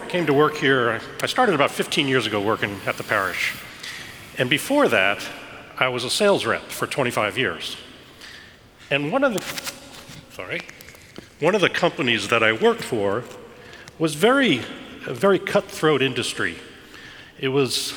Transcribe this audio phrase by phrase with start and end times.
[0.00, 3.54] I came to work here, I started about 15 years ago working at the parish.
[4.38, 5.24] And before that,
[5.78, 7.76] I was a sales rep for 25 years.
[8.90, 9.40] And one of the,
[10.32, 10.62] sorry,
[11.38, 13.22] one of the companies that I worked for
[13.98, 14.58] was very,
[15.06, 16.56] a very cutthroat industry.
[17.38, 17.94] It was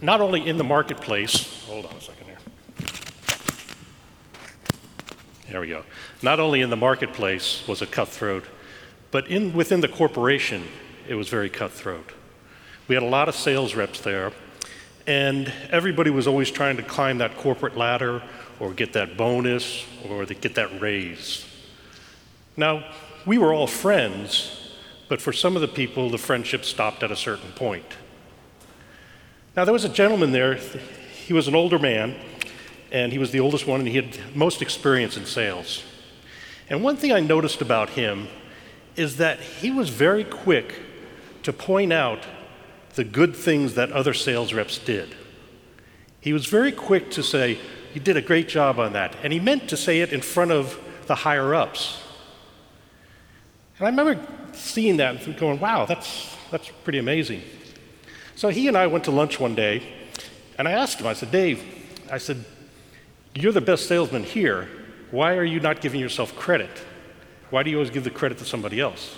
[0.00, 2.38] not only in the marketplace, hold on a second here.
[5.50, 5.82] There we go.
[6.22, 8.44] Not only in the marketplace was it cutthroat,
[9.10, 10.64] but in, within the corporation,
[11.08, 12.12] it was very cutthroat.
[12.86, 14.32] We had a lot of sales reps there,
[15.06, 18.22] and everybody was always trying to climb that corporate ladder
[18.60, 21.46] or get that bonus or get that raise.
[22.56, 22.84] Now,
[23.24, 24.74] we were all friends,
[25.08, 27.96] but for some of the people, the friendship stopped at a certain point.
[29.56, 32.16] Now, there was a gentleman there, he was an older man,
[32.92, 35.84] and he was the oldest one, and he had most experience in sales.
[36.68, 38.28] And one thing I noticed about him
[38.94, 40.74] is that he was very quick
[41.48, 42.26] to point out
[42.94, 45.14] the good things that other sales reps did.
[46.20, 47.58] He was very quick to say,
[47.94, 49.16] You did a great job on that.
[49.22, 52.02] And he meant to say it in front of the higher ups.
[53.78, 54.20] And I remember
[54.52, 57.40] seeing that and going, Wow, that's, that's pretty amazing.
[58.36, 59.82] So he and I went to lunch one day,
[60.58, 61.64] and I asked him, I said, Dave,
[62.12, 62.44] I said,
[63.34, 64.68] you're the best salesman here.
[65.12, 66.70] Why are you not giving yourself credit?
[67.48, 69.16] Why do you always give the credit to somebody else?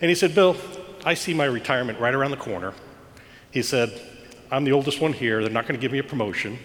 [0.00, 0.56] And he said, Bill,
[1.04, 2.74] I see my retirement right around the corner.
[3.50, 4.00] He said,
[4.50, 5.42] I'm the oldest one here.
[5.42, 6.58] They're not going to give me a promotion.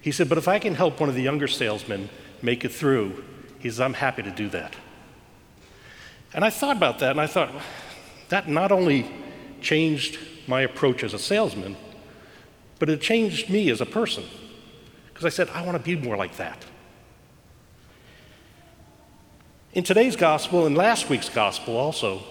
[0.00, 2.08] He said, but if I can help one of the younger salesmen
[2.42, 3.24] make it through,
[3.58, 4.74] he says, I'm happy to do that.
[6.34, 7.50] And I thought about that, and I thought,
[8.28, 9.10] that not only
[9.60, 11.76] changed my approach as a salesman,
[12.78, 14.24] but it changed me as a person.
[15.08, 16.64] Because I said, I want to be more like that.
[19.72, 22.22] In today's gospel and last week's gospel also,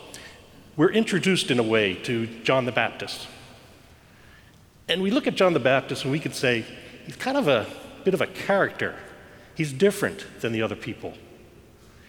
[0.77, 3.27] we're introduced in a way to John the Baptist.
[4.87, 6.63] And we look at John the Baptist and we could say
[7.05, 7.65] he's kind of a
[8.05, 8.95] bit of a character.
[9.55, 11.15] He's different than the other people.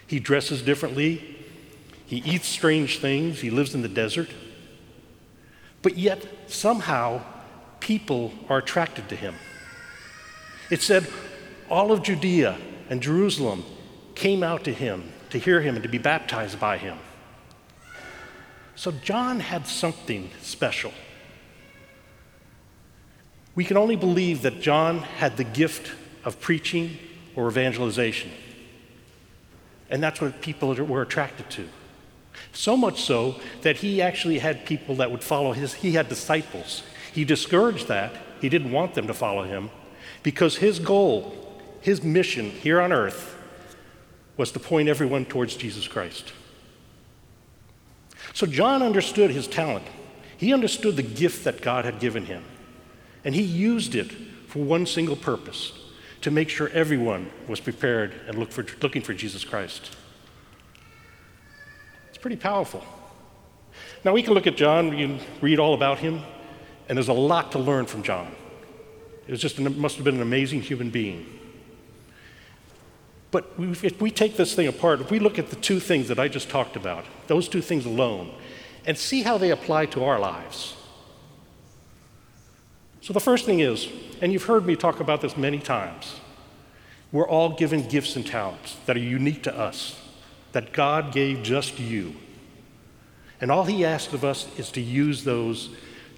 [0.06, 1.36] He dresses differently,
[2.06, 4.28] he eats strange things, he lives in the desert.
[5.82, 7.22] But yet, somehow,
[7.80, 9.34] people are attracted to him.
[10.70, 11.06] It said,
[11.70, 12.58] all of Judea
[12.90, 13.64] and Jerusalem
[14.14, 16.98] came out to him to hear him and to be baptized by him.
[18.78, 20.92] So John had something special.
[23.56, 25.90] We can only believe that John had the gift
[26.24, 26.96] of preaching
[27.34, 28.30] or evangelization.
[29.90, 31.68] And that's what people were attracted to.
[32.52, 36.84] So much so that he actually had people that would follow his, he had disciples.
[37.12, 38.12] He discouraged that.
[38.40, 39.70] He didn't want them to follow him
[40.22, 41.34] because his goal,
[41.80, 43.36] his mission here on earth,
[44.36, 46.32] was to point everyone towards Jesus Christ.
[48.34, 49.84] So John understood his talent.
[50.36, 52.44] He understood the gift that God had given him.
[53.24, 54.12] And he used it
[54.46, 55.72] for one single purpose
[56.20, 59.96] to make sure everyone was prepared and look for, looking for Jesus Christ.
[62.08, 62.84] It's pretty powerful.
[64.04, 66.22] Now, we can look at John, we can read all about him,
[66.88, 68.32] and there's a lot to learn from John.
[69.26, 71.37] It was just must have been an amazing human being.
[73.30, 76.18] But if we take this thing apart, if we look at the two things that
[76.18, 78.32] I just talked about, those two things alone,
[78.86, 80.74] and see how they apply to our lives.
[83.02, 83.88] So the first thing is,
[84.22, 86.20] and you've heard me talk about this many times,
[87.12, 90.00] we're all given gifts and talents that are unique to us,
[90.52, 92.16] that God gave just you.
[93.40, 95.70] And all He asks of us is to use those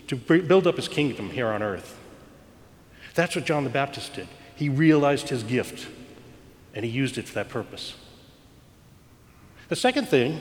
[0.07, 1.99] to build up His kingdom here on earth.
[3.15, 4.29] That's what John the Baptist did.
[4.57, 5.89] He realized his gift
[6.75, 7.95] and he used it for that purpose.
[9.69, 10.41] The second thing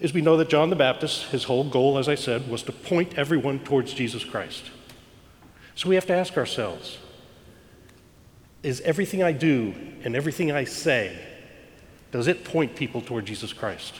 [0.00, 2.72] is we know that John the Baptist, his whole goal, as I said, was to
[2.72, 4.70] point everyone towards Jesus Christ.
[5.74, 6.98] So we have to ask ourselves
[8.62, 9.72] is everything I do
[10.02, 11.16] and everything I say,
[12.10, 13.94] does it point people toward Jesus Christ?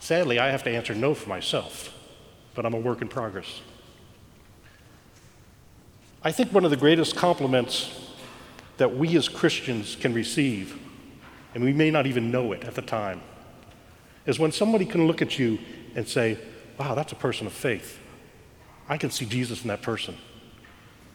[0.00, 1.92] Sadly, I have to answer no for myself,
[2.54, 3.60] but I'm a work in progress.
[6.22, 8.05] I think one of the greatest compliments
[8.76, 10.78] that we as Christians can receive,
[11.54, 13.20] and we may not even know it at the time,
[14.26, 15.58] is when somebody can look at you
[15.94, 16.38] and say,
[16.78, 17.98] Wow, that's a person of faith.
[18.88, 20.16] I can see Jesus in that person.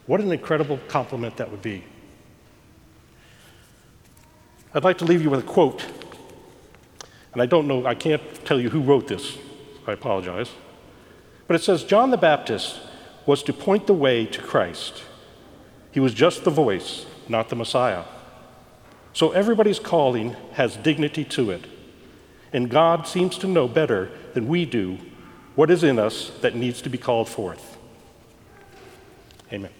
[0.06, 1.84] What an incredible compliment that would be.
[4.74, 5.84] I'd like to leave you with a quote,
[7.32, 9.38] and I don't know, I can't tell you who wrote this,
[9.86, 10.50] I apologize.
[11.46, 12.80] But it says John the Baptist
[13.26, 15.04] was to point the way to Christ.
[15.92, 18.04] He was just the voice, not the Messiah.
[19.12, 21.66] So everybody's calling has dignity to it.
[22.52, 24.98] And God seems to know better than we do
[25.54, 27.76] what is in us that needs to be called forth.
[29.52, 29.70] Amen.